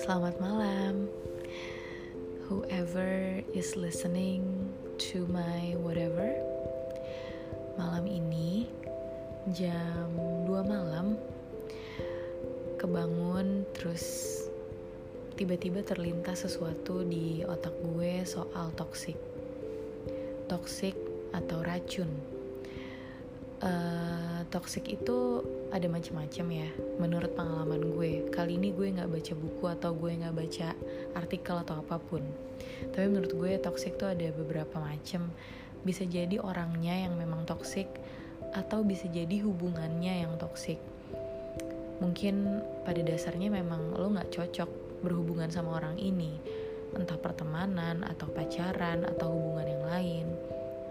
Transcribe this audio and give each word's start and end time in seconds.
Selamat 0.00 0.40
malam, 0.40 1.12
whoever 2.48 3.44
is 3.52 3.76
listening 3.76 4.40
to 4.96 5.28
my 5.28 5.76
whatever. 5.76 6.40
Malam 7.76 8.08
ini 8.08 8.64
jam 9.52 10.08
2 10.48 10.48
malam 10.64 11.20
kebangun 12.80 13.68
terus 13.76 14.40
tiba-tiba 15.36 15.84
terlintas 15.84 16.48
sesuatu 16.48 17.04
di 17.04 17.44
otak 17.44 17.76
gue 17.84 18.24
soal 18.24 18.72
toxic. 18.80 19.20
Toxic 20.48 20.96
atau 21.36 21.60
racun. 21.60 22.39
Uh, 23.60 24.40
toxic 24.48 24.88
itu 24.88 25.44
ada 25.68 25.84
macam-macam 25.84 26.46
ya 26.48 26.68
menurut 26.96 27.36
pengalaman 27.36 27.92
gue. 27.92 28.32
Kali 28.32 28.56
ini 28.56 28.72
gue 28.72 28.88
nggak 28.88 29.12
baca 29.12 29.32
buku 29.36 29.64
atau 29.68 29.92
gue 29.92 30.16
nggak 30.16 30.32
baca 30.32 30.68
artikel 31.12 31.56
atau 31.60 31.84
apa 31.84 32.00
pun. 32.00 32.24
Tapi 32.88 33.06
menurut 33.12 33.36
gue 33.36 33.60
toxic 33.60 34.00
tuh 34.00 34.16
ada 34.16 34.32
beberapa 34.32 34.80
macam. 34.80 35.28
Bisa 35.84 36.08
jadi 36.08 36.40
orangnya 36.40 37.04
yang 37.04 37.20
memang 37.20 37.44
toxic 37.44 37.84
atau 38.56 38.80
bisa 38.80 39.12
jadi 39.12 39.44
hubungannya 39.44 40.24
yang 40.24 40.40
toxic. 40.40 40.80
Mungkin 42.00 42.64
pada 42.88 43.04
dasarnya 43.04 43.52
memang 43.52 43.92
lo 43.92 44.08
nggak 44.08 44.40
cocok 44.40 45.04
berhubungan 45.04 45.52
sama 45.52 45.76
orang 45.84 46.00
ini. 46.00 46.32
Entah 46.96 47.20
pertemanan 47.20 48.08
atau 48.08 48.24
pacaran 48.32 49.04
atau 49.04 49.28
hubungan 49.28 49.68
yang 49.68 49.84
lain 49.84 50.26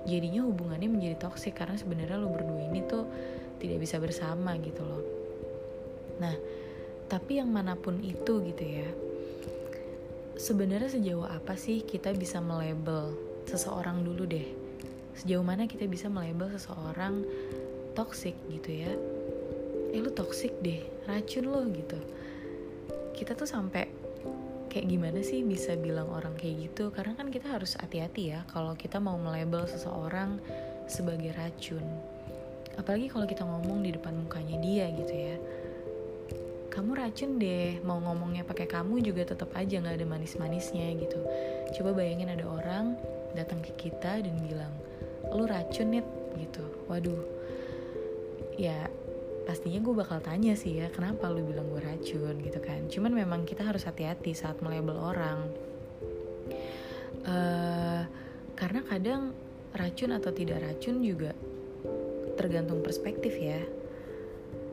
jadinya 0.09 0.41
hubungannya 0.49 0.89
menjadi 0.89 1.29
toxic 1.29 1.53
karena 1.53 1.77
sebenarnya 1.77 2.17
lo 2.17 2.33
berdua 2.33 2.65
ini 2.65 2.81
tuh 2.89 3.05
tidak 3.61 3.77
bisa 3.85 4.01
bersama 4.01 4.57
gitu 4.57 4.81
loh. 4.81 5.03
Nah 6.17 6.33
tapi 7.05 7.37
yang 7.37 7.53
mana 7.53 7.77
pun 7.77 8.01
itu 8.01 8.41
gitu 8.41 8.65
ya 8.65 8.89
sebenarnya 10.39 10.87
sejauh 10.87 11.27
apa 11.27 11.59
sih 11.59 11.83
kita 11.83 12.15
bisa 12.15 12.39
melabel 12.39 13.11
seseorang 13.43 14.07
dulu 14.07 14.23
deh? 14.23 14.47
Sejauh 15.19 15.43
mana 15.43 15.67
kita 15.67 15.83
bisa 15.83 16.07
melabel 16.07 16.47
seseorang 16.55 17.27
toxic 17.91 18.39
gitu 18.47 18.87
ya? 18.87 18.91
Eh 19.91 19.99
lu 19.99 20.15
toxic 20.15 20.55
deh 20.63 20.79
racun 21.11 21.45
lo 21.51 21.67
gitu. 21.67 21.99
Kita 23.11 23.35
tuh 23.35 23.51
sampai 23.51 23.98
kayak 24.69 24.87
gimana 24.87 25.19
sih 25.25 25.41
bisa 25.41 25.73
bilang 25.73 26.07
orang 26.13 26.37
kayak 26.37 26.69
gitu? 26.69 26.93
Karena 26.93 27.17
kan 27.17 27.33
kita 27.33 27.49
harus 27.49 27.73
hati-hati 27.75 28.37
ya 28.37 28.45
kalau 28.53 28.77
kita 28.77 29.01
mau 29.01 29.17
melabel 29.17 29.65
seseorang 29.65 30.37
sebagai 30.85 31.33
racun. 31.33 31.83
Apalagi 32.77 33.11
kalau 33.11 33.25
kita 33.25 33.43
ngomong 33.43 33.83
di 33.83 33.91
depan 33.91 34.13
mukanya 34.15 34.61
dia 34.61 34.85
gitu 34.93 35.13
ya. 35.13 35.35
Kamu 36.69 36.95
racun 36.95 37.41
deh 37.41 37.81
mau 37.81 37.97
ngomongnya 37.99 38.45
pakai 38.45 38.69
kamu 38.69 39.01
juga 39.03 39.27
tetap 39.33 39.51
aja 39.57 39.81
nggak 39.81 39.99
ada 39.99 40.07
manis-manisnya 40.07 40.95
gitu. 41.01 41.19
Coba 41.75 41.97
bayangin 41.97 42.31
ada 42.31 42.45
orang 42.45 42.95
datang 43.33 43.59
ke 43.65 43.73
kita 43.75 44.21
dan 44.21 44.35
bilang 44.45 44.71
lu 45.33 45.49
racun 45.49 45.97
nih 45.97 46.05
gitu. 46.39 46.63
Waduh. 46.87 47.25
Ya 48.55 48.87
pastinya 49.49 49.81
gue 49.81 49.97
bakal 49.97 50.21
tanya 50.21 50.53
sih 50.53 50.77
ya 50.77 50.93
kenapa 50.93 51.25
lu 51.25 51.41
bilang 51.41 51.73
gue 51.73 51.81
racun 51.81 52.37
gitu 52.37 52.61
kan. 52.61 52.85
Cuman 52.85 53.17
memang 53.17 53.49
kita 53.49 53.65
harus 53.65 53.81
hati-hati 53.89 54.37
saat 54.37 54.61
melabel 54.61 54.93
orang. 54.93 55.49
Uh, 57.25 58.05
karena 58.53 58.85
kadang 58.85 59.33
racun 59.73 60.13
atau 60.13 60.29
tidak 60.29 60.61
racun 60.61 61.01
juga 61.01 61.33
tergantung 62.37 62.85
perspektif 62.85 63.33
ya. 63.41 63.57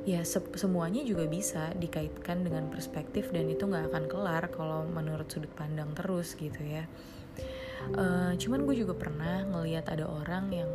Ya 0.05 0.21
se 0.29 0.45
semuanya 0.61 1.01
juga 1.09 1.25
bisa 1.25 1.73
dikaitkan 1.73 2.45
dengan 2.45 2.69
perspektif 2.69 3.33
dan 3.33 3.49
itu 3.49 3.65
nggak 3.65 3.89
akan 3.89 4.05
kelar 4.13 4.45
kalau 4.53 4.85
menurut 4.85 5.25
sudut 5.33 5.51
pandang 5.57 5.89
terus 5.97 6.37
gitu 6.37 6.61
ya. 6.61 6.85
Uh, 7.97 8.36
cuman 8.36 8.69
gue 8.69 8.77
juga 8.85 8.92
pernah 8.92 9.41
ngelihat 9.57 9.89
ada 9.89 10.05
orang 10.05 10.53
yang 10.53 10.70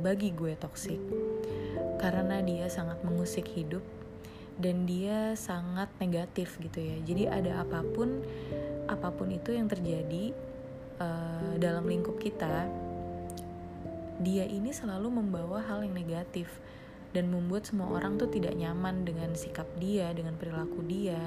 bagi 0.00 0.32
gue 0.32 0.56
toksik 0.56 1.00
karena 1.98 2.40
dia 2.40 2.70
sangat 2.70 3.02
mengusik 3.02 3.44
hidup 3.52 3.82
dan 4.58 4.86
dia 4.86 5.34
sangat 5.38 5.90
negatif 6.02 6.58
gitu 6.58 6.78
ya 6.78 6.96
jadi 7.06 7.22
ada 7.30 7.52
apa 7.62 7.82
pun 7.94 8.22
apa 8.90 9.12
pun 9.14 9.30
itu 9.30 9.54
yang 9.54 9.70
terjadi 9.70 10.34
uh, 10.98 11.54
dalam 11.60 11.86
lingkup 11.86 12.18
kita 12.18 12.66
dia 14.18 14.44
ini 14.50 14.74
selalu 14.74 15.22
membawa 15.22 15.62
hal 15.62 15.86
yang 15.86 15.94
negatif 15.94 16.50
dan 17.14 17.30
membuat 17.32 17.64
semua 17.64 17.88
orang 17.94 18.20
tuh 18.20 18.28
tidak 18.28 18.52
nyaman 18.52 19.06
dengan 19.06 19.32
sikap 19.32 19.64
dia, 19.80 20.12
dengan 20.12 20.36
perilaku 20.36 20.84
dia. 20.84 21.22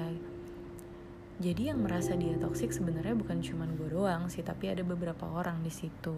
Jadi 1.42 1.72
yang 1.72 1.82
merasa 1.82 2.14
dia 2.14 2.38
toksik 2.38 2.70
sebenarnya 2.70 3.18
bukan 3.18 3.42
cuma 3.42 3.66
gue 3.66 3.90
doang 3.90 4.30
sih, 4.30 4.46
tapi 4.46 4.70
ada 4.70 4.86
beberapa 4.86 5.26
orang 5.26 5.64
di 5.64 5.72
situ. 5.74 6.14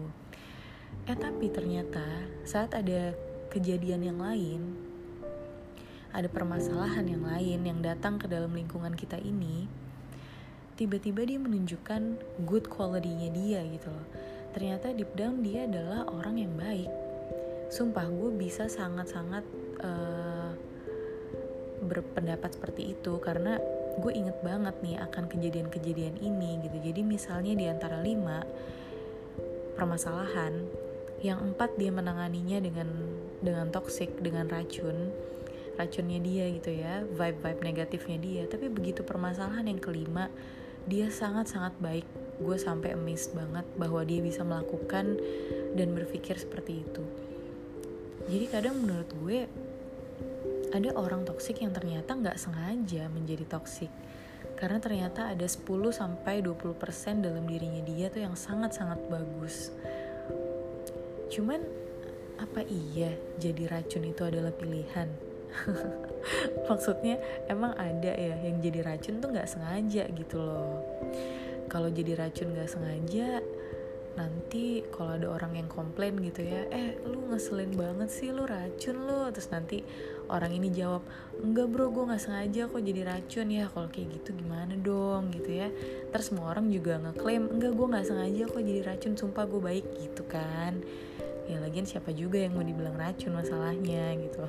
Eh 1.09 1.17
tapi 1.17 1.49
ternyata 1.49 2.03
saat 2.45 2.77
ada 2.77 3.15
kejadian 3.55 4.03
yang 4.03 4.19
lain, 4.19 4.75
ada 6.11 6.27
permasalahan 6.27 7.07
yang 7.07 7.23
lain 7.23 7.59
yang 7.63 7.79
datang 7.79 8.19
ke 8.19 8.27
dalam 8.27 8.51
lingkungan 8.51 8.91
kita 8.91 9.15
ini, 9.15 9.71
tiba-tiba 10.75 11.23
dia 11.23 11.39
menunjukkan 11.39 12.19
good 12.43 12.67
quality-nya 12.67 13.31
dia 13.31 13.59
gitu 13.71 13.87
loh. 13.87 14.07
Ternyata 14.51 14.91
deep 14.91 15.11
down 15.15 15.39
dia 15.39 15.67
adalah 15.67 16.03
orang 16.11 16.35
yang 16.39 16.51
baik. 16.55 16.91
Sumpah 17.71 18.07
gue 18.07 18.31
bisa 18.35 18.67
sangat-sangat 18.67 19.43
uh, 19.83 20.51
berpendapat 21.83 22.55
seperti 22.55 22.95
itu 22.95 23.19
karena 23.19 23.59
gue 23.99 24.11
inget 24.11 24.35
banget 24.43 24.75
nih 24.83 24.99
akan 24.99 25.31
kejadian-kejadian 25.31 26.19
ini 26.19 26.59
gitu. 26.63 26.77
Jadi 26.79 27.01
misalnya 27.03 27.55
di 27.55 27.65
antara 27.67 27.99
lima 28.03 28.43
permasalahan 29.75 30.63
yang 31.23 31.39
empat 31.39 31.75
dia 31.79 31.91
menanganinya 31.91 32.59
dengan 32.59 32.87
dengan 33.43 33.71
toxic 33.71 34.11
dengan 34.23 34.47
racun 34.47 35.11
racunnya 35.75 36.23
dia 36.23 36.47
gitu 36.55 36.71
ya 36.71 37.03
vibe 37.03 37.39
vibe 37.43 37.61
negatifnya 37.61 38.17
dia. 38.19 38.43
Tapi 38.47 38.71
begitu 38.71 39.03
permasalahan 39.03 39.67
yang 39.67 39.79
kelima 39.79 40.31
dia 40.87 41.11
sangat 41.11 41.51
sangat 41.51 41.75
baik. 41.83 42.07
Gue 42.39 42.55
sampai 42.59 42.95
amazed 42.95 43.35
banget 43.35 43.63
bahwa 43.79 44.03
dia 44.03 44.19
bisa 44.23 44.43
melakukan 44.43 45.19
dan 45.75 45.87
berpikir 45.95 46.39
seperti 46.39 46.83
itu. 46.83 47.03
Jadi 48.25 48.45
kadang 48.49 48.81
menurut 48.81 49.09
gue 49.21 49.39
ada 50.73 50.89
orang 50.97 51.23
toksik 51.23 51.63
yang 51.63 51.71
ternyata 51.71 52.11
nggak 52.15 52.35
sengaja 52.35 53.07
menjadi 53.11 53.45
toksik 53.47 53.91
karena 54.55 54.79
ternyata 54.79 55.35
ada 55.35 55.43
10 55.43 55.67
sampai 55.91 56.39
20% 56.39 56.79
dalam 57.19 57.43
dirinya 57.43 57.83
dia 57.83 58.07
tuh 58.07 58.23
yang 58.23 58.35
sangat-sangat 58.39 58.99
bagus. 59.11 59.71
Cuman 61.27 61.59
apa 62.39 62.67
iya 62.67 63.15
jadi 63.39 63.71
racun 63.71 64.03
itu 64.07 64.21
adalah 64.27 64.51
pilihan? 64.51 65.07
Maksudnya 66.69 67.15
emang 67.47 67.75
ada 67.77 68.11
ya 68.11 68.35
yang 68.43 68.59
jadi 68.59 68.83
racun 68.83 69.23
tuh 69.23 69.31
nggak 69.31 69.47
sengaja 69.47 70.03
gitu 70.11 70.37
loh. 70.41 70.83
Kalau 71.65 71.89
jadi 71.89 72.13
racun 72.13 72.53
gak 72.53 72.69
sengaja 72.69 73.41
nanti 74.15 74.79
kalau 74.95 75.19
ada 75.19 75.27
orang 75.27 75.59
yang 75.59 75.67
komplain 75.67 76.15
gitu 76.23 76.47
ya 76.47 76.63
eh 76.71 76.95
lu 77.03 77.27
ngeselin 77.27 77.75
banget 77.75 78.07
sih 78.07 78.31
lu 78.31 78.47
racun 78.47 78.95
lu. 79.03 79.27
Terus 79.35 79.49
nanti 79.51 79.83
orang 80.31 80.55
ini 80.55 80.71
jawab 80.71 81.03
enggak 81.43 81.67
bro 81.67 81.91
gue 81.91 82.03
nggak 82.07 82.23
sengaja 82.23 82.71
kok 82.71 82.79
jadi 82.79 83.01
racun. 83.03 83.47
Ya 83.51 83.65
kalau 83.67 83.87
kayak 83.91 84.07
gitu 84.21 84.29
gimana 84.39 84.75
dong 84.79 85.35
gitu 85.35 85.51
ya. 85.51 85.67
Terus 86.11 86.25
semua 86.31 86.51
orang 86.55 86.71
juga 86.71 86.99
ngeklaim 87.01 87.43
enggak 87.59 87.73
gue 87.75 87.87
nggak 87.91 88.05
sengaja 88.07 88.43
kok 88.47 88.63
jadi 88.63 88.81
racun 88.87 89.13
sumpah 89.19 89.43
gue 89.47 89.61
baik 89.61 89.85
gitu 89.99 90.23
kan 90.31 90.79
ya 91.45 91.61
lagian 91.61 91.85
siapa 91.85 92.09
juga 92.13 92.41
yang 92.41 92.57
mau 92.57 92.65
dibilang 92.65 92.97
racun 92.97 93.37
masalahnya 93.37 94.17
gitu 94.17 94.45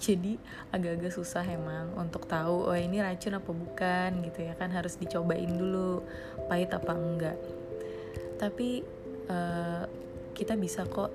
jadi 0.00 0.36
agak-agak 0.72 1.12
susah 1.14 1.44
emang 1.46 1.94
untuk 1.96 2.26
tahu 2.28 2.68
oh 2.68 2.76
ini 2.76 3.00
racun 3.00 3.38
apa 3.38 3.50
bukan 3.50 4.10
gitu 4.26 4.44
ya 4.44 4.54
kan. 4.56 4.72
Harus 4.72 4.96
dicobain 5.00 5.50
dulu 5.50 6.04
pahit 6.48 6.72
apa 6.72 6.92
enggak. 6.92 7.38
Tapi 8.40 8.84
uh, 9.28 9.84
kita 10.36 10.56
bisa 10.56 10.84
kok 10.88 11.12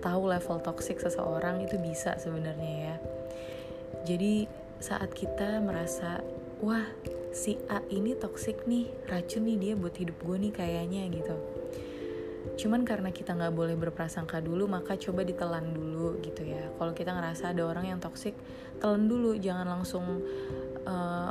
tahu 0.00 0.28
level 0.28 0.60
toxic 0.60 1.00
seseorang 1.00 1.64
itu 1.64 1.76
bisa 1.80 2.16
sebenarnya 2.20 2.74
ya. 2.92 2.96
Jadi 4.04 4.46
saat 4.80 5.12
kita 5.16 5.60
merasa 5.64 6.20
wah 6.60 6.84
si 7.32 7.60
A 7.68 7.84
ini 7.92 8.16
toxic 8.16 8.64
nih 8.64 8.88
racun 9.08 9.44
nih 9.44 9.56
dia 9.60 9.72
buat 9.76 9.92
hidup 9.92 10.16
gue 10.24 10.36
nih 10.48 10.52
kayaknya 10.52 11.04
gitu 11.12 11.36
cuman 12.54 12.86
karena 12.86 13.10
kita 13.10 13.34
nggak 13.34 13.50
boleh 13.50 13.74
berprasangka 13.74 14.38
dulu 14.38 14.70
maka 14.70 14.94
coba 14.94 15.26
ditelan 15.26 15.74
dulu 15.74 16.22
gitu 16.22 16.46
ya. 16.46 16.70
Kalau 16.78 16.92
kita 16.94 17.10
ngerasa 17.10 17.50
ada 17.50 17.66
orang 17.66 17.90
yang 17.90 17.98
toksik 17.98 18.38
telan 18.78 19.10
dulu. 19.10 19.34
Jangan 19.34 19.66
langsung 19.66 20.22
uh, 20.86 21.30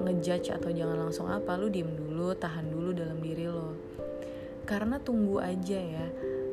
ngejudge 0.00 0.56
atau 0.56 0.72
jangan 0.72 0.96
langsung 0.96 1.28
apa. 1.28 1.60
Lu 1.60 1.68
diem 1.68 1.92
dulu 1.92 2.32
tahan 2.32 2.72
dulu 2.72 2.96
dalam 2.96 3.20
diri 3.20 3.44
lo. 3.44 3.76
Karena 4.64 4.96
tunggu 4.96 5.38
aja 5.44 5.78
ya. 5.78 6.06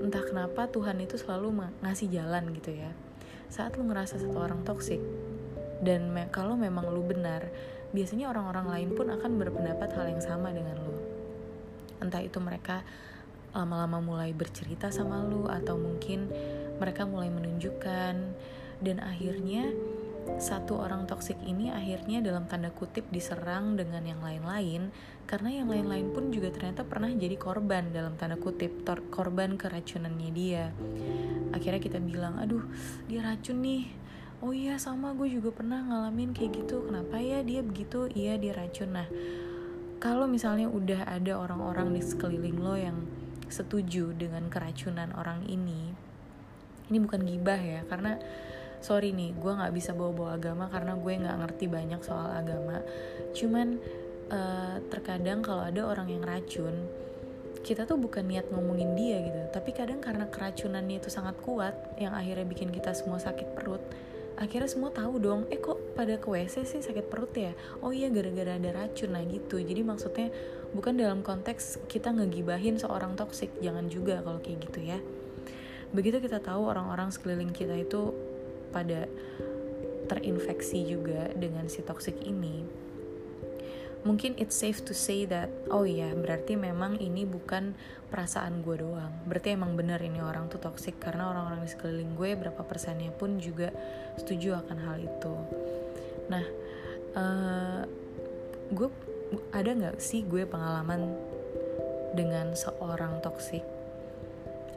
Entah 0.04 0.22
kenapa 0.28 0.68
Tuhan 0.68 1.00
itu 1.00 1.16
selalu 1.16 1.64
ngasih 1.80 2.12
jalan 2.12 2.52
gitu 2.60 2.76
ya. 2.76 2.92
Saat 3.48 3.80
lu 3.80 3.88
ngerasa 3.88 4.20
satu 4.20 4.38
orang 4.44 4.68
toksik 4.68 5.00
dan 5.84 6.16
me 6.16 6.32
kalau 6.32 6.56
memang 6.56 6.88
lu 6.88 7.04
benar 7.04 7.52
biasanya 7.92 8.32
orang-orang 8.32 8.72
lain 8.72 8.90
pun 8.96 9.12
akan 9.12 9.32
berpendapat 9.36 9.92
hal 9.94 10.08
yang 10.08 10.24
sama 10.24 10.50
dengan 10.56 10.80
lo 10.80 10.96
entah 12.00 12.24
itu 12.24 12.40
mereka 12.40 12.82
lama-lama 13.54 14.02
mulai 14.02 14.34
bercerita 14.34 14.90
sama 14.90 15.22
lo 15.22 15.46
atau 15.48 15.78
mungkin 15.78 16.28
mereka 16.82 17.06
mulai 17.06 17.30
menunjukkan. 17.30 18.16
Dan 18.84 19.00
akhirnya 19.00 19.72
satu 20.40 20.80
orang 20.80 21.04
toksik 21.08 21.40
ini 21.44 21.72
akhirnya 21.72 22.24
dalam 22.24 22.48
tanda 22.48 22.72
kutip 22.72 23.08
diserang 23.14 23.80
dengan 23.80 24.04
yang 24.04 24.20
lain-lain. 24.20 24.92
Karena 25.24 25.64
yang 25.64 25.72
lain-lain 25.72 26.12
pun 26.12 26.34
juga 26.34 26.52
ternyata 26.52 26.84
pernah 26.84 27.08
jadi 27.12 27.40
korban 27.40 27.96
dalam 27.96 28.20
tanda 28.20 28.36
kutip 28.36 28.84
korban 29.14 29.56
keracunannya 29.56 30.32
dia. 30.36 30.74
Akhirnya 31.56 31.80
kita 31.80 32.00
bilang 32.04 32.42
aduh 32.42 32.66
dia 33.08 33.24
racun 33.24 33.64
nih. 33.64 33.88
Oh 34.44 34.52
iya 34.52 34.76
sama 34.76 35.16
gue 35.16 35.32
juga 35.32 35.56
pernah 35.56 35.80
ngalamin 35.80 36.36
kayak 36.36 36.52
gitu. 36.66 36.84
Kenapa 36.84 37.16
ya 37.24 37.40
dia 37.48 37.64
begitu? 37.64 38.12
Iya 38.12 38.36
dia 38.36 38.52
racun. 38.52 38.92
Nah 38.92 39.08
kalau 40.04 40.28
misalnya 40.28 40.68
udah 40.68 41.08
ada 41.08 41.40
orang-orang 41.40 41.96
di 41.96 42.04
sekeliling 42.04 42.60
lo 42.60 42.76
yang 42.76 43.00
setuju 43.54 44.18
dengan 44.18 44.50
keracunan 44.50 45.14
orang 45.14 45.46
ini 45.46 45.94
ini 46.90 46.98
bukan 46.98 47.22
gibah 47.22 47.62
ya 47.62 47.86
karena 47.86 48.18
sorry 48.84 49.16
nih 49.16 49.32
gue 49.40 49.52
nggak 49.54 49.72
bisa 49.72 49.96
bawa-bawa 49.96 50.36
agama 50.36 50.68
karena 50.68 50.98
gue 51.00 51.14
nggak 51.16 51.38
ngerti 51.40 51.66
banyak 51.72 52.02
soal 52.04 52.28
agama. 52.36 52.84
Cuman 53.32 53.80
uh, 54.28 54.78
terkadang 54.92 55.40
kalau 55.40 55.64
ada 55.64 55.88
orang 55.88 56.12
yang 56.12 56.24
racun 56.28 56.76
kita 57.64 57.88
tuh 57.88 57.96
bukan 57.96 58.28
niat 58.28 58.52
ngomongin 58.52 58.92
dia 59.00 59.24
gitu. 59.24 59.40
Tapi 59.56 59.72
kadang 59.72 60.04
karena 60.04 60.28
keracunannya 60.28 61.00
itu 61.00 61.08
sangat 61.08 61.40
kuat 61.40 61.96
yang 61.96 62.12
akhirnya 62.12 62.44
bikin 62.44 62.76
kita 62.76 62.92
semua 62.92 63.24
sakit 63.24 63.56
perut 63.56 63.80
akhirnya 64.38 64.70
semua 64.70 64.90
tahu 64.90 65.22
dong 65.22 65.46
eh 65.54 65.62
kok 65.62 65.94
pada 65.94 66.18
ke 66.18 66.28
WC 66.28 66.66
sih 66.66 66.82
sakit 66.82 67.06
perut 67.08 67.34
ya? 67.38 67.54
Oh 67.86 67.94
iya 67.94 68.10
gara-gara 68.10 68.58
ada 68.58 68.70
racun 68.74 69.14
nah 69.14 69.24
gitu. 69.24 69.62
Jadi 69.62 69.82
maksudnya 69.86 70.34
bukan 70.74 70.98
dalam 70.98 71.22
konteks 71.22 71.86
kita 71.86 72.10
ngegibahin 72.14 72.82
seorang 72.82 73.14
toksik 73.14 73.54
jangan 73.62 73.88
juga 73.88 74.22
kalau 74.26 74.42
kayak 74.42 74.66
gitu 74.70 74.80
ya. 74.82 75.00
Begitu 75.94 76.18
kita 76.18 76.42
tahu 76.42 76.66
orang-orang 76.66 77.14
sekeliling 77.14 77.54
kita 77.54 77.78
itu 77.78 78.14
pada 78.74 79.06
terinfeksi 80.10 80.84
juga 80.90 81.32
dengan 81.38 81.70
si 81.70 81.86
toxic 81.86 82.18
ini 82.26 82.83
mungkin 84.04 84.36
it's 84.36 84.56
safe 84.56 84.84
to 84.84 84.92
say 84.92 85.24
that 85.24 85.48
oh 85.72 85.88
iya 85.88 86.12
berarti 86.12 86.60
memang 86.60 87.00
ini 87.00 87.24
bukan 87.24 87.72
perasaan 88.14 88.62
gue 88.62 88.78
doang. 88.84 89.10
Berarti 89.26 89.58
emang 89.58 89.74
bener 89.74 89.98
ini 90.04 90.22
orang 90.22 90.46
tuh 90.46 90.62
toxic 90.62 91.02
karena 91.02 91.34
orang-orang 91.34 91.66
di 91.66 91.74
sekeliling 91.74 92.14
gue 92.14 92.38
berapa 92.38 92.62
persennya 92.62 93.10
pun 93.10 93.42
juga 93.42 93.74
setuju 94.22 94.62
akan 94.62 94.78
hal 94.86 94.98
itu. 95.02 95.36
Nah 96.30 96.46
uh, 97.18 97.82
gue 98.70 98.90
ada 99.50 99.72
nggak 99.74 99.98
sih 99.98 100.22
gue 100.30 100.46
pengalaman 100.46 101.10
dengan 102.14 102.54
seorang 102.54 103.18
toxic? 103.26 103.66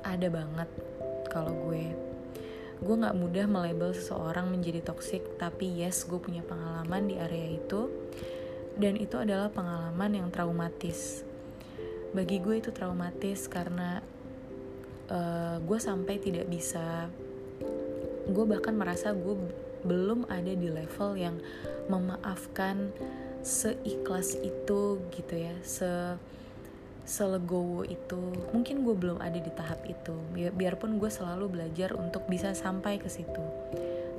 Ada 0.01 0.33
banget 0.33 0.71
kalau 1.29 1.53
gue. 1.69 1.93
Gue 2.81 2.97
nggak 2.97 3.17
mudah 3.21 3.45
melabel 3.45 3.93
seseorang 3.93 4.49
menjadi 4.49 4.81
toxic 4.81 5.21
tapi 5.37 5.85
yes 5.85 6.09
gue 6.09 6.17
punya 6.17 6.41
pengalaman 6.41 7.11
di 7.11 7.21
area 7.21 7.59
itu 7.59 7.93
dan 8.77 8.95
itu 9.01 9.17
adalah 9.17 9.49
pengalaman 9.49 10.23
yang 10.23 10.29
traumatis. 10.29 11.25
Bagi 12.13 12.41
gue 12.41 12.61
itu 12.61 12.71
traumatis 12.73 13.49
karena 13.49 14.01
uh, 15.09 15.57
gue 15.61 15.79
sampai 15.81 16.21
tidak 16.21 16.47
bisa 16.49 17.09
gue 18.27 18.45
bahkan 18.45 18.75
merasa 18.75 19.15
gue 19.15 19.39
belum 19.87 20.27
ada 20.27 20.51
di 20.51 20.67
level 20.67 21.15
yang 21.15 21.37
memaafkan 21.87 22.91
seikhlas 23.47 24.35
itu 24.43 24.99
gitu 25.15 25.35
ya 25.35 25.55
se 25.63 26.19
selegowo 27.07 27.87
itu. 27.87 28.19
Mungkin 28.51 28.83
gue 28.83 28.95
belum 28.99 29.23
ada 29.23 29.39
di 29.39 29.53
tahap 29.55 29.87
itu. 29.87 30.11
Bi 30.35 30.51
biarpun 30.51 30.99
gue 30.99 31.07
selalu 31.07 31.55
belajar 31.55 31.95
untuk 31.95 32.27
bisa 32.27 32.51
sampai 32.51 32.99
ke 32.99 33.07
situ. 33.07 33.45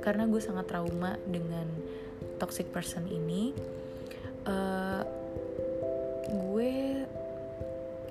Karena 0.00 0.24
gue 0.24 0.40
sangat 0.40 0.72
trauma 0.72 1.20
dengan 1.28 1.68
toxic 2.40 2.72
person 2.72 3.04
ini 3.04 3.52
uh, 4.48 5.02
gue 6.28 7.04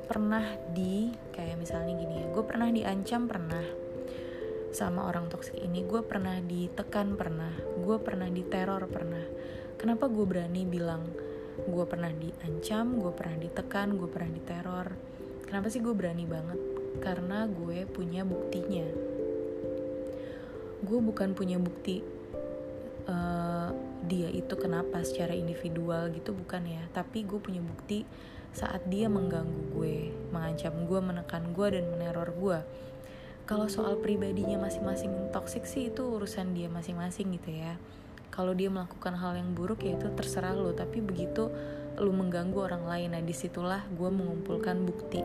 pernah 0.08 0.46
di 0.72 1.12
kayak 1.36 1.60
misalnya 1.60 1.94
gini 2.00 2.24
ya 2.24 2.28
gue 2.32 2.44
pernah 2.48 2.72
diancam 2.72 3.28
pernah 3.28 3.66
sama 4.72 5.10
orang 5.10 5.28
toxic 5.28 5.58
ini 5.58 5.84
gue 5.84 6.06
pernah 6.06 6.38
ditekan 6.38 7.18
pernah 7.18 7.50
gue 7.82 7.98
pernah 7.98 8.30
diteror 8.30 8.86
pernah. 8.86 9.26
Kenapa 9.78 10.06
gue 10.06 10.26
berani 10.26 10.70
bilang 10.70 11.10
gue 11.58 11.86
pernah 11.90 12.14
diancam 12.14 13.02
gue 13.02 13.10
pernah 13.14 13.38
ditekan 13.42 13.98
gue 13.98 14.10
pernah 14.10 14.32
diteror? 14.34 14.88
Kenapa 15.50 15.74
sih 15.74 15.82
gue 15.82 15.96
berani 15.98 16.30
banget? 16.30 16.60
Karena 17.02 17.50
gue 17.50 17.90
punya 17.90 18.22
buktinya. 18.22 18.86
Gue 20.86 21.00
bukan 21.02 21.34
punya 21.34 21.58
bukti 21.58 22.06
uh, 23.10 23.72
dia 24.06 24.30
itu 24.30 24.54
kenapa 24.54 25.02
secara 25.02 25.34
individual 25.34 26.14
gitu 26.14 26.38
bukan 26.38 26.68
ya. 26.68 26.84
Tapi 26.94 27.26
gue 27.26 27.40
punya 27.42 27.64
bukti 27.64 28.06
saat 28.54 28.86
dia 28.90 29.06
mengganggu 29.06 29.74
gue 29.74 30.14
mengancam 30.34 30.74
gue 30.86 31.00
menekan 31.02 31.54
gue 31.54 31.68
dan 31.78 31.86
meneror 31.90 32.30
gue. 32.34 32.60
Kalau 33.48 33.72
soal 33.72 33.96
pribadinya 34.04 34.60
masing-masing 34.60 35.32
toksik 35.32 35.64
sih 35.64 35.88
itu 35.88 36.04
urusan 36.04 36.52
dia 36.52 36.68
masing-masing 36.68 37.32
gitu 37.40 37.56
ya. 37.56 37.80
Kalau 38.28 38.52
dia 38.52 38.68
melakukan 38.68 39.16
hal 39.16 39.40
yang 39.40 39.56
buruk 39.56 39.88
ya 39.88 39.96
itu 39.96 40.12
terserah 40.14 40.52
lo. 40.52 40.76
Tapi 40.76 41.00
begitu 41.00 41.48
lo 41.98 42.12
mengganggu 42.14 42.60
orang 42.60 42.84
lain 42.86 43.16
nah 43.16 43.24
di 43.24 43.34
situlah 43.34 43.88
gue 43.96 44.10
mengumpulkan 44.12 44.84
bukti. 44.84 45.24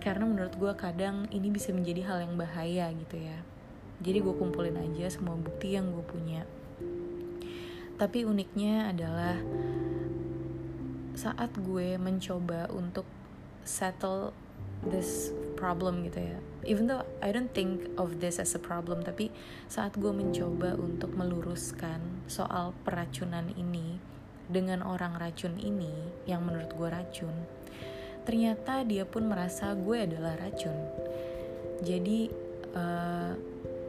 Karena 0.00 0.24
menurut 0.24 0.56
gue 0.56 0.72
kadang 0.76 1.28
ini 1.28 1.52
bisa 1.52 1.70
menjadi 1.76 2.08
hal 2.08 2.18
yang 2.24 2.34
bahaya 2.40 2.88
gitu 2.92 3.20
ya. 3.20 3.38
Jadi 4.00 4.18
gue 4.24 4.34
kumpulin 4.34 4.76
aja 4.80 5.06
semua 5.12 5.36
bukti 5.38 5.76
yang 5.76 5.92
gue 5.92 6.04
punya 6.04 6.48
tapi 7.96 8.26
uniknya 8.26 8.90
adalah 8.90 9.38
saat 11.14 11.54
gue 11.54 11.94
mencoba 11.94 12.66
untuk 12.74 13.06
settle 13.62 14.34
this 14.84 15.30
problem 15.54 16.04
gitu 16.04 16.20
ya. 16.20 16.38
Even 16.66 16.90
though 16.90 17.06
I 17.22 17.30
don't 17.30 17.52
think 17.54 17.86
of 17.96 18.18
this 18.18 18.42
as 18.42 18.52
a 18.58 18.60
problem 18.60 19.06
tapi 19.06 19.30
saat 19.70 19.94
gue 19.96 20.10
mencoba 20.10 20.74
untuk 20.74 21.14
meluruskan 21.14 22.26
soal 22.26 22.74
peracunan 22.82 23.48
ini 23.54 23.96
dengan 24.50 24.84
orang 24.84 25.16
racun 25.16 25.56
ini 25.56 25.92
yang 26.28 26.44
menurut 26.44 26.68
gue 26.76 26.88
racun 26.92 27.32
ternyata 28.24 28.82
dia 28.84 29.04
pun 29.04 29.28
merasa 29.28 29.76
gue 29.76 30.00
adalah 30.00 30.34
racun. 30.40 30.74
Jadi 31.84 32.32
uh, 32.72 33.32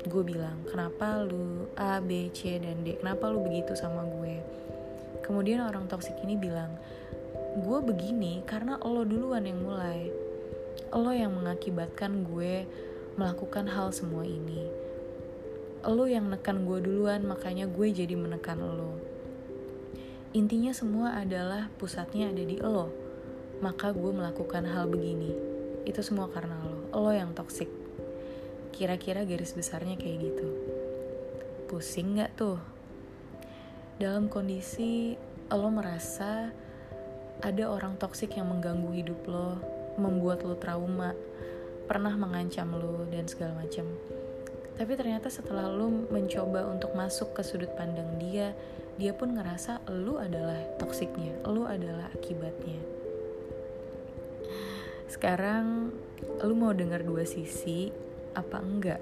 gue 0.06 0.24
bilang 0.24 0.62
kenapa 0.70 1.26
lu 1.26 1.70
A 1.76 2.00
B 2.00 2.30
C 2.32 2.62
dan 2.62 2.86
D 2.86 2.98
kenapa 3.02 3.30
lu 3.30 3.42
begitu 3.42 3.74
sama 3.74 4.06
gue 4.06 4.42
kemudian 5.26 5.66
orang 5.66 5.90
toksik 5.90 6.16
ini 6.22 6.38
bilang 6.38 6.78
gue 7.60 7.80
begini 7.82 8.46
karena 8.46 8.78
lo 8.82 9.04
duluan 9.04 9.44
yang 9.44 9.60
mulai 9.66 10.14
lo 10.96 11.12
yang 11.12 11.36
mengakibatkan 11.36 12.24
gue 12.24 12.68
melakukan 13.16 13.72
hal 13.72 13.96
semua 13.96 14.28
ini. 14.28 14.68
Lo 15.88 16.04
yang 16.04 16.28
nekan 16.28 16.68
gue 16.68 16.84
duluan, 16.84 17.24
makanya 17.24 17.64
gue 17.70 17.88
jadi 17.92 18.12
menekan 18.16 18.60
lo. 18.60 19.00
Intinya 20.36 20.76
semua 20.76 21.16
adalah 21.16 21.72
pusatnya 21.80 22.32
ada 22.32 22.44
di 22.44 22.60
lo. 22.60 22.92
Maka 23.64 23.96
gue 23.96 24.12
melakukan 24.12 24.68
hal 24.68 24.92
begini. 24.92 25.32
Itu 25.88 26.04
semua 26.04 26.28
karena 26.28 26.60
lo. 26.60 26.92
Lo 26.92 27.12
yang 27.16 27.32
toksik. 27.32 27.72
Kira-kira 28.76 29.24
garis 29.24 29.56
besarnya 29.56 29.96
kayak 29.96 30.20
gitu. 30.20 30.48
Pusing 31.72 32.20
gak 32.20 32.36
tuh? 32.36 32.60
Dalam 33.96 34.28
kondisi 34.28 35.16
lo 35.48 35.72
merasa 35.72 36.52
ada 37.40 37.64
orang 37.72 37.96
toksik 37.96 38.36
yang 38.36 38.52
mengganggu 38.52 38.92
hidup 38.92 39.24
lo, 39.32 39.56
membuat 39.96 40.44
lo 40.44 40.60
trauma, 40.60 41.16
pernah 41.88 42.12
mengancam 42.20 42.76
lo 42.76 43.08
dan 43.08 43.24
segala 43.32 43.64
macam. 43.64 43.88
Tapi 44.76 44.92
ternyata 45.00 45.32
setelah 45.32 45.72
lo 45.72 45.88
mencoba 46.12 46.68
untuk 46.68 46.92
masuk 47.00 47.32
ke 47.32 47.48
sudut 47.48 47.72
pandang 47.80 48.20
dia, 48.20 48.52
dia 49.00 49.16
pun 49.16 49.40
ngerasa 49.40 49.88
lo 49.88 50.20
adalah 50.20 50.60
toksiknya, 50.76 51.48
lo 51.48 51.64
adalah 51.64 52.12
akibatnya. 52.12 52.84
Sekarang 55.08 55.96
lo 56.44 56.52
mau 56.52 56.76
dengar 56.76 57.08
dua 57.08 57.24
sisi 57.24 57.88
apa 58.36 58.62
enggak? 58.62 59.02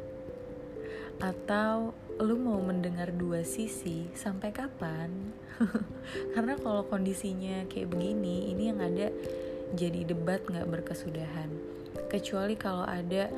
Atau 1.19 1.97
lu 2.21 2.37
mau 2.37 2.61
mendengar 2.61 3.09
dua 3.11 3.41
sisi 3.41 4.07
sampai 4.13 4.53
kapan? 4.53 5.33
Karena 6.37 6.55
kalau 6.61 6.85
kondisinya 6.85 7.65
kayak 7.67 7.89
begini, 7.89 8.53
ini 8.53 8.69
yang 8.69 8.79
ada 8.79 9.09
jadi 9.73 10.05
debat 10.05 10.45
nggak 10.45 10.69
berkesudahan 10.69 11.73
kecuali 12.13 12.53
kalau 12.53 12.85
ada 12.85 13.29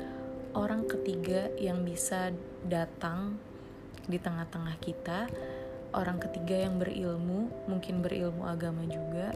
orang 0.52 0.84
ketiga 0.84 1.48
yang 1.56 1.80
bisa 1.80 2.28
datang 2.68 3.40
di 4.04 4.20
tengah-tengah 4.20 4.76
kita 4.84 5.28
orang 5.96 6.20
ketiga 6.20 6.68
yang 6.68 6.76
berilmu, 6.76 7.48
mungkin 7.64 8.04
berilmu 8.04 8.44
agama 8.44 8.84
juga, 8.84 9.32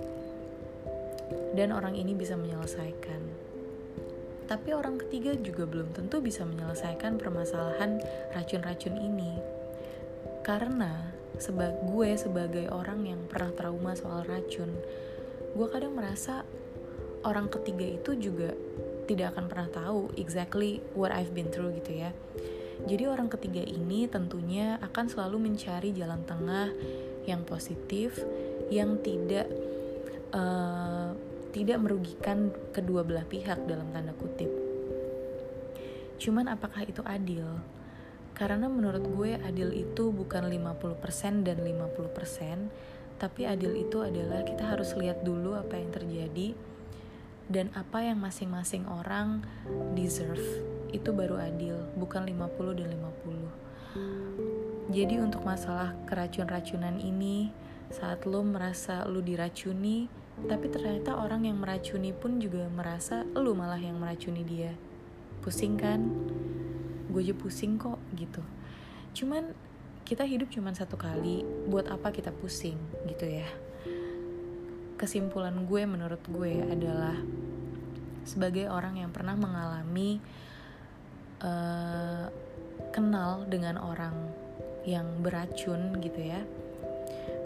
dan 1.57 1.73
orang 1.73 1.97
ini 1.97 2.13
bisa 2.13 2.37
menyelesaikan. 2.37 3.50
Tapi 4.51 4.75
orang 4.75 4.99
ketiga 4.99 5.39
juga 5.39 5.63
belum 5.63 5.95
tentu 5.95 6.19
bisa 6.19 6.43
menyelesaikan 6.43 7.23
permasalahan 7.23 8.03
racun-racun 8.35 8.99
ini. 8.99 9.39
Karena 10.43 11.15
seba 11.39 11.71
gue 11.71 12.19
sebagai 12.19 12.67
orang 12.75 13.07
yang 13.07 13.23
pernah 13.31 13.55
trauma 13.55 13.95
soal 13.95 14.27
racun, 14.27 14.75
gue 15.55 15.67
kadang 15.71 15.95
merasa 15.95 16.43
orang 17.23 17.47
ketiga 17.47 17.95
itu 17.95 18.19
juga 18.19 18.51
tidak 19.07 19.39
akan 19.39 19.47
pernah 19.47 19.71
tahu 19.71 20.01
exactly 20.19 20.83
what 20.99 21.15
I've 21.15 21.31
been 21.31 21.55
through 21.55 21.71
gitu 21.79 22.03
ya. 22.03 22.11
Jadi 22.91 23.07
orang 23.07 23.31
ketiga 23.31 23.63
ini 23.63 24.11
tentunya 24.11 24.83
akan 24.83 25.07
selalu 25.07 25.47
mencari 25.47 25.95
jalan 25.95 26.27
tengah 26.27 26.75
yang 27.23 27.47
positif, 27.47 28.19
yang 28.73 28.99
tidak 29.05 29.47
uh, 30.35 31.10
tidak 31.51 31.83
merugikan 31.83 32.55
kedua 32.71 33.03
belah 33.03 33.27
pihak 33.27 33.67
dalam 33.67 33.91
tanda 33.91 34.15
kutip. 34.15 34.51
Cuman 36.21 36.53
apakah 36.53 36.87
itu 36.87 37.03
adil? 37.03 37.59
Karena 38.37 38.71
menurut 38.71 39.05
gue 39.05 39.37
adil 39.41 39.75
itu 39.75 40.15
bukan 40.15 40.49
50% 40.49 41.45
dan 41.45 41.61
50%, 41.61 43.21
tapi 43.21 43.45
adil 43.45 43.77
itu 43.77 44.01
adalah 44.01 44.47
kita 44.47 44.65
harus 44.65 44.97
lihat 44.97 45.27
dulu 45.27 45.53
apa 45.53 45.77
yang 45.77 45.93
terjadi 45.93 46.57
dan 47.51 47.67
apa 47.75 48.07
yang 48.07 48.23
masing-masing 48.23 48.87
orang 48.87 49.43
deserve 49.99 50.63
itu 50.95 51.11
baru 51.11 51.43
adil, 51.43 51.75
bukan 51.99 52.23
50 52.23 52.79
dan 52.79 52.95
50. 52.95 54.87
Jadi 54.91 55.15
untuk 55.19 55.43
masalah 55.43 55.95
keracun-racunan 56.07 56.99
ini, 56.99 57.51
saat 57.91 58.27
lo 58.27 58.43
merasa 58.47 59.03
lo 59.07 59.19
diracuni, 59.19 60.07
tapi 60.47 60.73
ternyata 60.73 61.19
orang 61.19 61.45
yang 61.49 61.59
meracuni 61.59 62.15
pun 62.15 62.41
juga 62.41 62.69
merasa 62.73 63.27
lo 63.37 63.53
malah 63.53 63.81
yang 63.81 63.99
meracuni 64.01 64.47
dia. 64.47 64.73
Pusing 65.45 65.75
kan? 65.77 66.01
Gue 67.11 67.27
aja 67.27 67.35
pusing 67.35 67.77
kok 67.77 67.99
gitu. 68.17 68.41
Cuman 69.17 69.53
kita 70.07 70.23
hidup 70.25 70.49
cuma 70.55 70.73
satu 70.73 70.95
kali, 70.95 71.43
buat 71.67 71.91
apa 71.91 72.15
kita 72.15 72.31
pusing 72.33 72.79
gitu 73.11 73.27
ya. 73.27 73.49
Kesimpulan 74.97 75.67
gue 75.67 75.83
menurut 75.89 76.23
gue 76.29 76.61
adalah 76.65 77.17
sebagai 78.23 78.69
orang 78.69 79.01
yang 79.01 79.11
pernah 79.11 79.35
mengalami 79.35 80.21
uh, 81.41 82.29
kenal 82.93 83.49
dengan 83.49 83.81
orang 83.81 84.15
yang 84.85 85.21
beracun 85.21 86.01
gitu 86.01 86.21
ya 86.21 86.41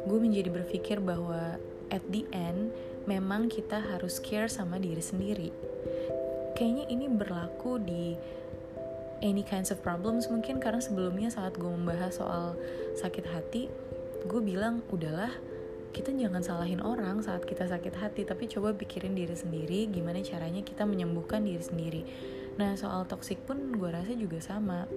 gue 0.04 0.18
menjadi 0.20 0.52
berpikir 0.52 1.00
bahwa 1.00 1.56
at 1.94 2.02
the 2.10 2.26
end 2.34 2.74
memang 3.06 3.46
kita 3.46 3.78
harus 3.78 4.18
care 4.18 4.50
sama 4.50 4.82
diri 4.82 5.00
sendiri. 5.00 5.48
Kayaknya 6.58 6.84
ini 6.90 7.06
berlaku 7.06 7.78
di 7.78 8.18
any 9.22 9.46
kinds 9.46 9.70
of 9.70 9.78
problems 9.80 10.26
mungkin 10.26 10.58
karena 10.58 10.82
sebelumnya 10.82 11.30
saat 11.30 11.54
gue 11.54 11.70
membahas 11.70 12.18
soal 12.18 12.58
sakit 12.98 13.24
hati 13.30 13.70
gue 14.26 14.40
bilang 14.40 14.84
udahlah 14.92 15.32
kita 15.94 16.10
jangan 16.10 16.42
salahin 16.42 16.82
orang 16.82 17.22
saat 17.22 17.46
kita 17.46 17.70
sakit 17.70 17.94
hati 17.94 18.26
tapi 18.26 18.50
coba 18.50 18.74
pikirin 18.74 19.14
diri 19.14 19.32
sendiri 19.32 19.86
gimana 19.86 20.18
caranya 20.26 20.60
kita 20.66 20.82
menyembuhkan 20.82 21.46
diri 21.46 21.62
sendiri. 21.62 22.02
Nah 22.58 22.74
soal 22.74 23.06
toxic 23.06 23.38
pun 23.46 23.78
gue 23.78 23.90
rasa 23.94 24.12
juga 24.18 24.42
sama. 24.42 24.90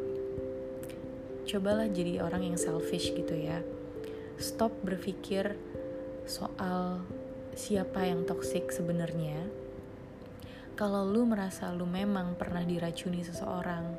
Cobalah 1.47 1.87
jadi 1.87 2.19
orang 2.25 2.49
yang 2.49 2.57
selfish 2.57 3.13
gitu 3.13 3.37
ya. 3.37 3.61
Stop 4.41 4.73
berpikir 4.81 5.53
soal 6.27 7.01
siapa 7.57 8.05
yang 8.05 8.27
toxic 8.27 8.69
sebenarnya 8.69 9.47
Kalau 10.77 11.09
lu 11.09 11.25
merasa 11.25 11.73
lu 11.73 11.89
memang 11.89 12.37
pernah 12.37 12.61
diracuni 12.61 13.25
seseorang 13.25 13.97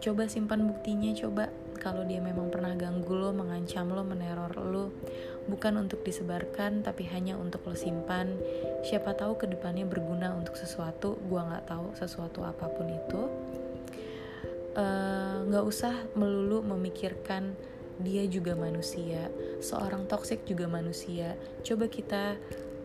Coba 0.00 0.24
simpan 0.32 0.64
buktinya, 0.64 1.12
coba 1.12 1.52
kalau 1.76 2.08
dia 2.08 2.24
memang 2.24 2.48
pernah 2.48 2.72
ganggu 2.72 3.12
lo, 3.12 3.36
mengancam 3.36 3.84
lo, 3.92 4.00
meneror 4.00 4.48
lo, 4.56 4.88
bukan 5.44 5.76
untuk 5.76 6.00
disebarkan 6.00 6.80
tapi 6.80 7.04
hanya 7.12 7.36
untuk 7.36 7.68
lo 7.68 7.76
simpan. 7.76 8.32
Siapa 8.80 9.12
tahu 9.12 9.36
ke 9.36 9.44
depannya 9.44 9.84
berguna 9.84 10.32
untuk 10.32 10.56
sesuatu, 10.56 11.20
gua 11.28 11.52
nggak 11.52 11.64
tahu 11.68 11.86
sesuatu 12.00 12.48
apa 12.48 12.64
pun 12.72 12.88
itu. 12.88 13.22
Eh, 14.72 15.36
nggak 15.52 15.64
uh, 15.66 15.68
usah 15.68 15.92
melulu 16.16 16.64
memikirkan 16.64 17.52
dia 18.00 18.24
juga 18.26 18.56
manusia, 18.56 19.28
seorang 19.60 20.08
toksik 20.08 20.44
juga 20.48 20.66
manusia. 20.66 21.36
Coba 21.62 21.86
kita 21.86 22.36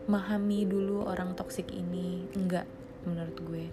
memahami 0.06 0.68
dulu 0.68 1.02
orang 1.08 1.34
toksik 1.34 1.72
ini, 1.74 2.28
enggak 2.38 2.68
menurut 3.02 3.38
gue. 3.42 3.66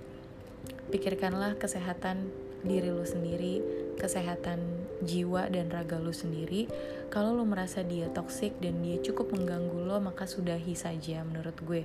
Pikirkanlah 0.89 1.59
kesehatan 1.59 2.31
diri 2.63 2.89
lu 2.89 3.03
sendiri, 3.03 3.59
kesehatan 4.00 4.63
jiwa 5.03 5.51
dan 5.51 5.67
raga 5.69 6.00
lu 6.00 6.15
sendiri. 6.15 6.65
Kalau 7.12 7.35
lu 7.35 7.45
merasa 7.45 7.83
dia 7.83 8.09
toxic 8.09 8.55
dan 8.63 8.81
dia 8.81 8.97
cukup 9.03 9.35
mengganggu 9.35 9.83
lo, 9.83 10.00
maka 10.00 10.25
sudahi 10.25 10.73
saja 10.73 11.21
menurut 11.27 11.55
gue. 11.62 11.83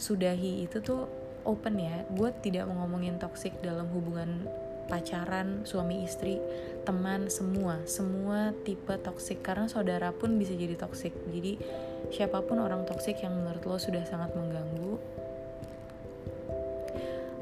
Sudahi 0.00 0.64
itu 0.64 0.80
tuh 0.80 1.06
open 1.44 1.78
ya. 1.78 2.02
Gue 2.10 2.32
tidak 2.42 2.66
mau 2.66 2.84
ngomongin 2.84 3.20
toxic 3.20 3.54
dalam 3.60 3.86
hubungan 3.92 4.48
pacaran, 4.88 5.68
suami 5.68 6.02
istri, 6.02 6.40
teman, 6.88 7.28
semua, 7.28 7.84
semua 7.84 8.56
tipe 8.64 8.96
toxic 9.04 9.44
karena 9.44 9.68
saudara 9.68 10.10
pun 10.10 10.40
bisa 10.40 10.56
jadi 10.56 10.74
toxic. 10.74 11.12
Jadi 11.28 11.60
siapa 12.08 12.40
pun 12.40 12.58
orang 12.58 12.88
toxic 12.88 13.20
yang 13.20 13.36
menurut 13.36 13.62
lo 13.68 13.76
sudah 13.76 14.02
sangat 14.08 14.32
mengganggu, 14.32 14.96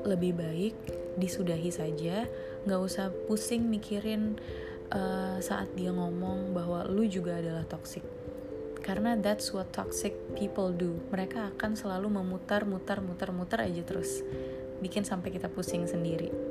lebih 0.02 0.34
baik 0.34 0.74
disudahi 1.16 1.70
saja. 1.70 2.26
Nggak 2.66 2.80
usah 2.82 3.06
pusing 3.30 3.70
mikirin 3.70 4.36
uh, 4.90 5.38
saat 5.38 5.70
dia 5.78 5.94
ngomong 5.94 6.50
bahwa 6.50 6.82
lu 6.90 7.06
juga 7.06 7.38
adalah 7.38 7.62
toxic 7.64 8.02
karena 8.86 9.18
that's 9.18 9.50
what 9.50 9.66
toxic 9.74 10.14
people 10.38 10.70
do. 10.70 10.94
Mereka 11.10 11.54
akan 11.54 11.74
selalu 11.74 12.06
memutar 12.22 12.62
mutar 12.62 13.02
mutar 13.02 13.34
mutar 13.34 13.66
aja 13.66 13.82
terus. 13.82 14.22
Bikin 14.78 15.02
sampai 15.02 15.34
kita 15.34 15.50
pusing 15.50 15.90
sendiri 15.90 16.45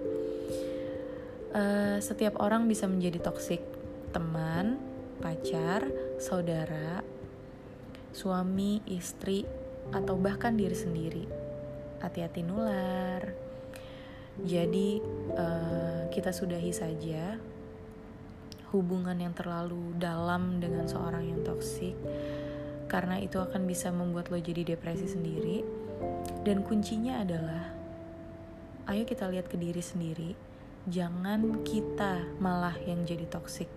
uh, 1.56 1.98
setiap 2.04 2.38
orang 2.44 2.68
bisa 2.68 2.86
menjadi 2.86 3.24
toxic 3.24 3.64
teman 4.12 4.78
pacar 5.24 5.88
saudara 6.20 7.02
suami 8.12 8.84
istri 8.88 9.44
atau 9.92 10.16
bahkan 10.20 10.56
diri 10.56 10.76
sendiri. 10.76 11.26
Hati-hati 12.00 12.42
nular. 12.44 13.24
Jadi 14.36 15.00
uh, 15.36 16.12
kita 16.12 16.36
sudahi 16.36 16.72
saja 16.76 17.40
hubungan 18.76 19.16
yang 19.16 19.32
terlalu 19.32 19.96
dalam 19.96 20.60
dengan 20.60 20.84
seorang 20.84 21.24
yang 21.24 21.40
toksik 21.48 21.96
karena 22.92 23.24
itu 23.24 23.40
akan 23.40 23.64
bisa 23.64 23.92
membuat 23.96 24.28
lo 24.28 24.40
jadi 24.40 24.76
depresi 24.76 25.08
sendiri. 25.08 25.64
Dan 26.44 26.62
kuncinya 26.68 27.24
adalah 27.24 27.72
ayo 28.92 29.08
kita 29.08 29.26
lihat 29.32 29.48
ke 29.48 29.56
diri 29.58 29.82
sendiri 29.82 30.45
jangan 30.86 31.66
kita 31.66 32.26
malah 32.38 32.78
yang 32.86 33.06
jadi 33.06 33.26
toksik 33.26 33.68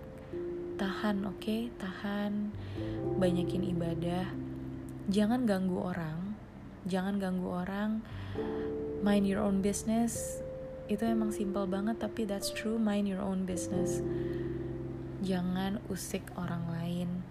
tahan 0.78 1.26
oke? 1.26 1.42
Okay? 1.42 1.74
tahan. 1.82 2.54
Banyakin 3.18 3.66
ibadah. 3.74 4.30
Jangan 5.10 5.42
ganggu 5.42 5.82
orang. 5.82 6.38
Jangan 6.86 7.18
ganggu 7.18 7.50
orang. 7.50 7.90
Mind 9.02 9.26
your 9.26 9.42
own 9.42 9.58
business. 9.58 10.38
Itu 10.86 11.04
emang 11.04 11.34
simple 11.34 11.66
banget 11.66 11.98
tapi 11.98 12.24
that's 12.24 12.54
true. 12.54 12.78
Mind 12.78 13.10
your 13.10 13.20
own 13.20 13.42
business. 13.42 13.98
Jangan 15.26 15.82
usik 15.90 16.22
orang 16.38 16.70
lain. 16.70 17.26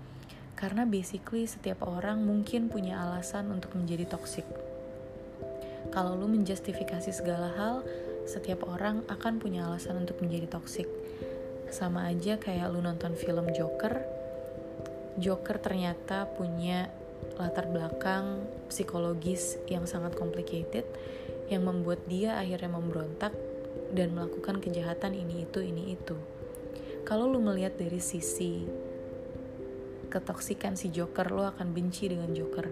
Karena 0.59 0.83
basically 0.83 1.47
setiap 1.47 1.87
orang 1.87 2.27
mungkin 2.27 2.67
punya 2.67 2.99
alasan 2.99 3.47
untuk 3.47 3.71
menjadi 3.79 4.11
toxic. 4.11 4.43
Kalau 5.95 6.19
lu 6.19 6.27
menjustifikasi 6.27 7.15
segala 7.15 7.47
hal 7.55 7.75
setiap 8.27 8.67
orang 8.67 9.07
akan 9.07 9.39
punya 9.39 9.65
alasan 9.65 10.03
untuk 10.03 10.19
menjadi 10.19 10.59
toxic 10.59 10.85
sama 11.71 12.07
aja 12.11 12.35
kayak 12.39 12.71
lu 12.71 12.79
nonton 12.79 13.15
film 13.15 13.47
Joker 13.55 14.03
Joker 15.17 15.57
ternyata 15.57 16.29
punya 16.29 16.91
latar 17.41 17.65
belakang 17.65 18.45
psikologis 18.69 19.57
yang 19.65 19.89
sangat 19.89 20.13
complicated 20.13 20.85
yang 21.47 21.65
membuat 21.65 22.03
dia 22.05 22.37
akhirnya 22.37 22.69
memberontak 22.69 23.33
dan 23.95 24.13
melakukan 24.13 24.59
kejahatan 24.59 25.15
ini 25.15 25.47
itu 25.47 25.59
ini 25.63 25.95
itu. 25.95 26.17
Kalau 27.07 27.25
lu 27.25 27.39
melihat 27.39 27.79
dari 27.79 28.03
sisi 28.03 28.67
ketoksikan 30.11 30.75
si 30.75 30.91
Joker, 30.91 31.31
lo 31.31 31.47
akan 31.47 31.71
benci 31.71 32.11
dengan 32.11 32.31
Joker. 32.35 32.67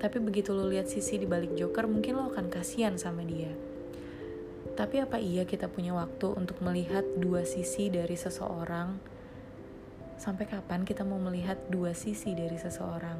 Tapi 0.00 0.16
begitu 0.20 0.52
lo 0.52 0.68
lihat 0.68 0.84
sisi 0.84 1.16
di 1.16 1.24
balik 1.24 1.56
Joker, 1.56 1.88
mungkin 1.88 2.20
lo 2.20 2.28
akan 2.28 2.52
kasihan 2.52 3.00
sama 3.00 3.24
dia. 3.24 3.52
Tapi 4.74 5.00
apa 5.02 5.22
iya 5.22 5.46
kita 5.46 5.70
punya 5.70 5.94
waktu 5.94 6.34
untuk 6.34 6.58
melihat 6.60 7.06
dua 7.18 7.46
sisi 7.46 7.88
dari 7.88 8.18
seseorang? 8.18 9.14
sampai 10.24 10.46
kapan 10.46 10.86
kita 10.86 11.02
mau 11.02 11.18
melihat 11.18 11.58
dua 11.68 11.92
sisi 11.92 12.32
dari 12.32 12.56
seseorang? 12.56 13.18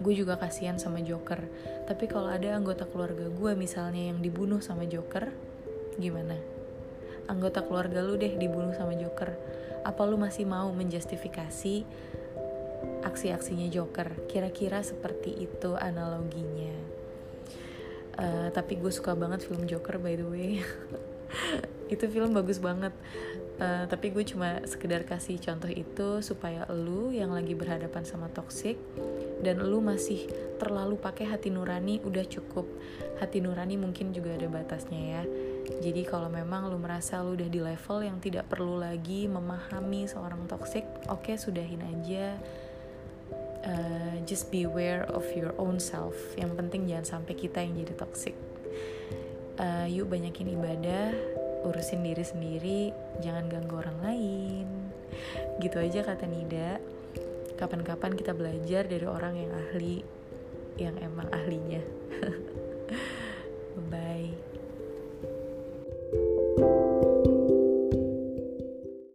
Gue 0.00 0.16
juga 0.16 0.40
kasihan 0.40 0.80
sama 0.80 1.04
Joker. 1.04 1.44
Tapi 1.84 2.08
kalau 2.08 2.32
ada 2.32 2.56
anggota 2.56 2.88
keluarga 2.88 3.28
gue 3.28 3.52
misalnya 3.52 4.08
yang 4.14 4.24
dibunuh 4.24 4.64
sama 4.64 4.88
Joker 4.88 5.28
gimana? 6.00 6.38
Anggota 7.28 7.60
keluarga 7.60 8.00
lu 8.00 8.16
deh 8.16 8.40
dibunuh 8.40 8.72
sama 8.72 8.96
Joker. 8.96 9.36
Apa 9.84 10.08
lu 10.08 10.16
masih 10.16 10.48
mau 10.48 10.72
menjustifikasi 10.72 11.84
aksi-aksinya 13.04 13.68
Joker? 13.68 14.16
Kira-kira 14.32 14.80
seperti 14.80 15.36
itu 15.44 15.76
analoginya 15.76 16.99
uh, 18.20 18.48
tapi 18.52 18.76
gue 18.76 18.92
suka 18.92 19.16
banget 19.16 19.42
film 19.42 19.64
Joker 19.64 19.96
by 19.96 20.14
the 20.20 20.26
way. 20.28 20.50
Itu 21.92 22.06
film 22.06 22.36
bagus 22.36 22.60
banget. 22.62 22.94
Uh, 23.60 23.84
tapi 23.90 24.08
gue 24.08 24.24
cuma 24.24 24.62
sekedar 24.64 25.04
kasih 25.04 25.36
contoh 25.36 25.68
itu 25.68 26.24
supaya 26.24 26.64
lu 26.72 27.12
yang 27.12 27.28
lagi 27.28 27.52
berhadapan 27.52 28.08
sama 28.08 28.32
toxic 28.32 28.80
dan 29.44 29.60
lu 29.60 29.84
masih 29.84 30.32
terlalu 30.56 30.96
pakai 30.96 31.28
hati 31.28 31.52
nurani 31.52 32.00
udah 32.00 32.24
cukup. 32.24 32.64
Hati 33.20 33.44
nurani 33.44 33.76
mungkin 33.76 34.16
juga 34.16 34.32
ada 34.32 34.48
batasnya 34.48 35.00
ya. 35.20 35.22
Jadi 35.84 36.08
kalau 36.08 36.32
memang 36.32 36.72
lu 36.72 36.80
merasa 36.80 37.20
lu 37.20 37.36
udah 37.36 37.52
di 37.52 37.60
level 37.60 37.98
yang 38.00 38.16
tidak 38.16 38.48
perlu 38.48 38.80
lagi 38.80 39.28
memahami 39.28 40.08
seorang 40.08 40.48
toxic 40.48 40.88
oke 41.12 41.28
okay, 41.28 41.36
sudahin 41.36 41.84
aja 41.84 42.40
uh, 43.64 44.14
just 44.24 44.52
beware 44.52 45.04
of 45.10 45.24
your 45.36 45.56
own 45.56 45.80
self. 45.80 46.16
Yang 46.36 46.52
penting 46.60 46.88
jangan 46.88 47.18
sampai 47.18 47.34
kita 47.36 47.60
yang 47.60 47.76
jadi 47.76 47.94
toxic. 47.96 48.36
Uh, 49.60 49.84
yuk 49.84 50.08
banyakin 50.08 50.56
ibadah 50.56 51.12
urusin 51.64 52.00
diri 52.00 52.24
sendiri 52.24 52.80
jangan 53.20 53.48
ganggu 53.48 53.80
orang 53.80 53.98
lain. 54.00 54.68
Gitu 55.60 55.76
aja 55.76 56.00
kata 56.04 56.24
Nida. 56.24 56.80
Kapan-kapan 57.60 58.16
kita 58.16 58.32
belajar 58.32 58.88
dari 58.88 59.04
orang 59.04 59.36
yang 59.36 59.52
ahli 59.52 60.00
yang 60.80 60.96
emang 61.04 61.28
ahlinya. 61.28 61.84
Bye. 63.92 64.49